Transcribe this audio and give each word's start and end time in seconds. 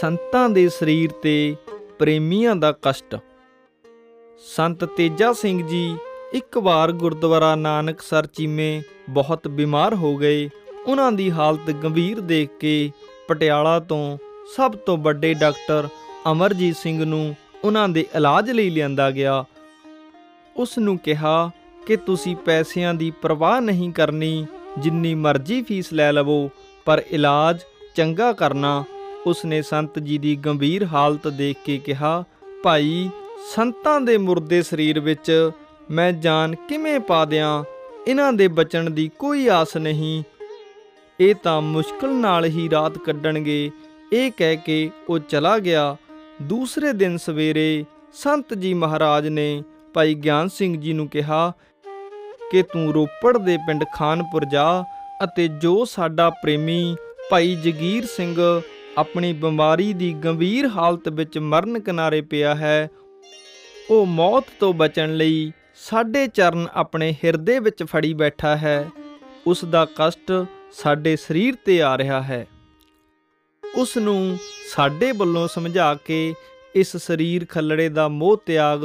ਸੰਤਾਂ 0.00 0.48
ਦੇ 0.48 0.68
ਸਰੀਰ 0.68 1.10
ਤੇ 1.10 1.56
ਪ੍ਰੇਮੀਆਂ 1.98 2.56
ਦਾ 2.56 2.72
ਕਸ਼ਟ। 2.82 3.16
ਸੰਤ 4.56 4.84
ਤੇਜਾ 4.84 5.32
ਸਿੰਘ 5.32 5.66
ਜੀ 5.66 5.96
ਇੱਕ 6.32 6.58
ਵਾਰ 6.58 6.92
ਗੁਰਦੁਆਰਾ 6.92 7.54
ਨਾਨਕਸਰ 7.54 8.26
ਚੀਮੇ 8.26 8.82
ਬਹੁਤ 9.10 9.48
ਬਿਮਾਰ 9.48 9.94
ਹੋ 9.94 10.16
ਗਏ। 10.16 10.50
ਉਹਨਾਂ 10.86 11.12
ਦੀ 11.12 11.30
ਹਾਲਤ 11.30 11.70
ਗੰਭੀਰ 11.70 12.20
ਦੇਖ 12.20 12.50
ਕੇ 12.60 12.90
ਪਟਿਆਲਾ 13.28 13.78
ਤੋਂ 13.80 14.18
ਸਭ 14.56 14.72
ਤੋਂ 14.72 14.96
ਵੱਡੇ 14.96 15.34
ਡਾਕਟਰ 15.34 15.88
ਅਮਰਜੀਤ 16.32 16.76
ਸਿੰਘ 16.76 17.04
ਨੂੰ 17.04 17.36
ਉਹਨਾਂ 17.64 17.88
ਦੇ 17.88 18.06
ਇਲਾਜ 18.16 18.50
ਲਈ 18.50 18.70
ਲਿਆਂਦਾ 18.70 19.10
ਗਿਆ। 19.10 19.44
ਉਸ 20.56 20.78
ਨੂੰ 20.78 20.98
ਕਿਹਾ 20.98 21.50
ਕਿ 21.86 21.96
ਤੁਸੀਂ 21.96 22.36
ਪੈਸਿਆਂ 22.36 22.94
ਦੀ 22.94 23.10
ਪਰਵਾਹ 23.22 23.60
ਨਹੀਂ 23.60 23.92
ਕਰਨੀ, 23.92 24.46
ਜਿੰਨੀ 24.78 25.14
ਮਰਜ਼ੀ 25.14 25.62
ਫੀਸ 25.62 25.92
ਲੈ 25.92 26.12
ਲਵੋ, 26.12 26.50
ਪਰ 26.84 27.02
ਇਲਾਜ 27.10 27.60
ਚੰਗਾ 27.96 28.32
ਕਰਨਾ 28.32 28.84
ਉਸਨੇ 29.26 29.62
ਸੰਤ 29.62 29.98
ਜੀ 29.98 30.18
ਦੀ 30.18 30.36
ਗੰਭੀਰ 30.36 30.84
ਹਾਲਤ 30.84 31.28
ਦੇਖ 31.28 31.56
ਕੇ 31.64 31.78
ਕਿਹਾ, 31.78 32.24
ਭਾਈ, 32.62 33.10
ਸੰਤਾਂ 33.54 34.00
ਦੇ 34.00 34.18
ਮੁਰਦੇ 34.18 34.62
ਸਰੀਰ 34.62 35.00
ਵਿੱਚ 35.00 35.50
ਮੈਂ 35.90 36.12
ਜਾਨ 36.12 36.54
ਕਿਵੇਂ 36.54 37.00
ਪਾ 37.00 37.24
ਦਿਆਂ? 37.24 37.64
ਇਹਨਾਂ 38.08 38.32
ਦੇ 38.32 38.48
ਬਚਣ 38.48 38.90
ਦੀ 38.90 39.10
ਕੋਈ 39.18 39.48
ਆਸ 39.48 39.76
ਨਹੀਂ। 39.76 40.22
ਇਹ 41.20 41.34
ਤਾਂ 41.34 41.62
ਮੁਸ਼ਕਲ 41.62 42.10
ਨਾਲ 42.10 42.44
ਹੀ 42.44 42.70
ਰਾਤ 42.70 42.98
ਕੱਢਣਗੇ। 42.98 43.70
ਇਹ 44.12 44.30
ਕਹਿ 44.36 44.56
ਕੇ 44.56 44.90
ਉਹ 45.08 45.18
ਚਲਾ 45.18 45.58
ਗਿਆ। 45.58 45.96
ਦੂਸਰੇ 46.42 46.92
ਦਿਨ 46.92 47.16
ਸਵੇਰੇ 47.16 47.84
ਸੰਤ 48.12 48.54
ਜੀ 48.54 48.74
ਮਹਾਰਾਜ 48.74 49.28
ਨੇ 49.28 49.62
ਭਾਈ 49.94 50.14
ਗਿਆਨ 50.14 50.48
ਸਿੰਘ 50.48 50.80
ਜੀ 50.80 50.92
ਨੂੰ 50.92 51.08
ਕਿਹਾ, 51.08 51.52
ਕਿ 52.52 52.62
ਤੂੰ 52.62 52.92
ਰੋਪੜ 52.92 53.38
ਦੇ 53.38 53.56
ਪਿੰਡ 53.56 53.84
ਖਾਨਪੁਰ 53.94 54.44
ਜਾ 54.44 54.84
ਅਤੇ 55.24 55.48
ਜੋ 55.48 55.84
ਸਾਡਾ 55.84 56.30
ਪ੍ਰੇਮੀ 56.30 56.96
ਭਾਈ 57.30 57.54
ਜਗੀਰ 57.54 58.06
ਸਿੰਘ 58.06 58.60
ਆਪਣੀ 58.98 59.32
ਬਿਮਾਰੀ 59.32 59.92
ਦੀ 59.92 60.12
ਗੰਭੀਰ 60.14 60.66
ਹਾਲਤ 60.66 61.08
ਵਿੱਚ 61.08 61.38
ਮਰਨ 61.38 61.80
ਕਿਨਾਰੇ 61.80 62.20
ਪਿਆ 62.20 62.54
ਹੈ। 62.54 62.90
ਉਹ 63.90 64.06
ਮੌਤ 64.06 64.44
ਤੋਂ 64.60 64.74
ਬਚਣ 64.74 65.16
ਲਈ 65.16 65.52
ਸਾਡੇ 65.76 66.26
ਚਰਨ 66.26 66.68
ਆਪਣੇ 66.74 67.12
ਹਿਰਦੇ 67.24 67.58
ਵਿੱਚ 67.58 67.82
ਫੜੀ 67.82 68.14
ਬੈਠਾ 68.14 68.56
ਹੈ। 68.56 68.90
ਉਸ 69.46 69.64
ਦਾ 69.64 69.86
ਕਸ਼ਟ 69.96 70.46
ਸਾਡੇ 70.72 71.16
ਸਰੀਰ 71.16 71.54
ਤੇ 71.64 71.82
ਆ 71.82 71.98
ਰਿਹਾ 71.98 72.22
ਹੈ। 72.22 72.46
ਉਸ 73.74 73.96
ਨੂੰ 73.96 74.38
ਸਾਡੇ 74.74 75.12
ਵੱਲੋਂ 75.12 75.48
ਸਮਝਾ 75.48 75.94
ਕੇ 75.94 76.34
ਇਸ 76.74 76.96
ਸਰੀਰ 76.96 77.46
ਖੱਲੜੇ 77.46 77.88
ਦਾ 77.88 78.08
ਮੋਹ 78.08 78.36
ਤਿਆਗ 78.46 78.84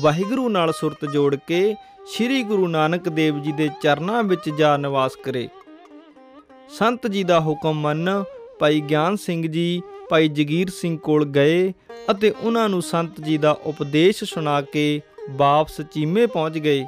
ਵਾਹਿਗੁਰੂ 0.00 0.48
ਨਾਲ 0.48 0.72
ਸੁਰਤ 0.72 1.04
ਜੋੜ 1.04 1.36
ਕੇ 1.46 1.74
ਸ੍ਰੀ 2.06 2.42
ਗੁਰੂ 2.42 2.68
ਨਾਨਕ 2.68 3.08
ਦੇਵ 3.08 3.42
ਜੀ 3.42 3.52
ਦੇ 3.52 3.70
ਚਰਨਾਂ 3.82 4.22
ਵਿੱਚ 4.22 4.50
ਜਾ 4.50 4.76
ਨਿਵਾਸ 4.76 5.16
ਕਰੇ। 5.16 5.48
ਸੰਤ 6.68 7.06
ਜੀ 7.06 7.24
ਦਾ 7.24 7.40
ਹੁਕਮ 7.40 7.72
ਮੰਨ 7.72 8.24
ਭਾਈ 8.62 8.80
ਗਿਆਨ 8.80 9.16
ਸਿੰਘ 9.16 9.46
ਜੀ, 9.46 9.82
ਭਾਈ 10.10 10.28
ਜਗੀਰ 10.28 10.68
ਸਿੰਘ 10.70 10.96
ਕੋਲ 10.98 11.24
ਗਏ 11.26 11.72
ਅਤੇ 12.10 12.30
ਉਹਨਾਂ 12.30 12.68
ਨੂੰ 12.68 12.82
ਸੰਤ 12.82 13.20
ਜੀ 13.20 13.36
ਦਾ 13.38 13.50
ਉਪਦੇਸ਼ 13.66 14.22
ਸੁਣਾ 14.24 14.60
ਕੇ 14.62 15.00
ਵਾਪਸ 15.30 15.80
ਚੀਮੇ 15.92 16.26
ਪਹੁੰਚ 16.26 16.58
ਗਏ। 16.58 16.84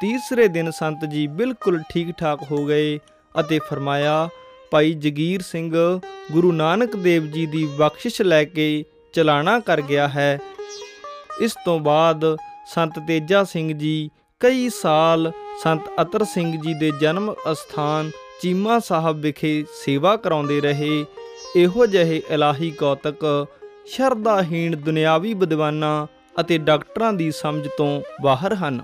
ਤੀਸਰੇ 0.00 0.48
ਦਿਨ 0.48 0.70
ਸੰਤ 0.70 1.04
ਜੀ 1.04 1.26
ਬਿਲਕੁਲ 1.26 1.80
ਠੀਕ 1.90 2.10
ਠਾਕ 2.18 2.42
ਹੋ 2.52 2.64
ਗਏ 2.66 2.98
ਅਤੇ 3.40 3.58
ਫਰਮਾਇਆ, 3.68 4.28
ਭਾਈ 4.70 4.92
ਜਗੀਰ 4.94 5.42
ਸਿੰਘ, 5.42 5.72
ਗੁਰੂ 6.32 6.52
ਨਾਨਕ 6.52 6.96
ਦੇਵ 6.96 7.26
ਜੀ 7.26 7.46
ਦੀ 7.46 7.64
ਬਖਸ਼ਿਸ਼ 7.78 8.20
ਲੈ 8.22 8.44
ਕੇ 8.44 8.84
ਚਲਾਣਾ 9.14 9.58
ਕਰ 9.60 9.80
ਗਿਆ 9.80 10.08
ਹੈ। 10.08 10.38
ਇਸ 11.42 11.56
ਤੋਂ 11.64 11.78
ਬਾਅਦ 11.80 12.36
ਸੰਤ 12.74 12.98
ਤੇਜਾ 12.98 13.44
ਸਿੰਘ 13.44 13.72
ਜੀ 13.72 14.10
ਕਈ 14.40 14.68
ਸਾਲ 14.82 15.32
ਸੰਤ 15.62 15.90
ਅਤਰ 16.02 16.24
ਸਿੰਘ 16.24 16.50
ਜੀ 16.62 16.74
ਦੇ 16.74 16.90
ਜਨਮ 17.00 17.34
ਅਸਥਾਨ 17.52 18.10
ਚੀਮਾ 18.42 18.78
ਸਾਹਿਬ 18.78 19.20
ਵਿਖੇ 19.20 19.64
ਸੇਵਾ 19.84 20.16
ਕਰਾਉਂਦੇ 20.16 20.60
ਰਹੇ। 20.60 21.04
ਇਹੋ 21.56 21.86
ਜਿਹੇ 21.86 22.22
ਇਲਾਹੀ 22.30 22.70
ਕੌਤਕ 22.70 23.46
ਸ਼ਰਧਾਹੀਣ 23.86 24.76
ਦੁਨਿਆਵੀ 24.76 25.34
ਵਿਦਵਾਨਾਂ 25.34 26.06
ਅਤੇ 26.40 26.58
ਡਾਕਟਰਾਂ 26.58 27.12
ਦੀ 27.12 27.30
ਸਮਝ 27.30 27.68
ਤੋਂ 27.78 28.02
ਬਾਹਰ 28.22 28.54
ਹਨ। 28.54 28.80